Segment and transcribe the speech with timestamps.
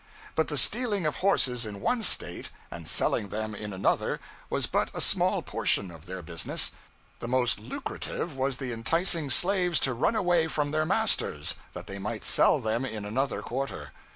[0.33, 4.89] But the stealing of horses in one State, and selling them in another, was but
[4.95, 6.71] a small portion of their business;
[7.19, 11.99] the most lucrative was the enticing slaves to run away from their masters, that they
[11.99, 13.91] might sell them in another quarter.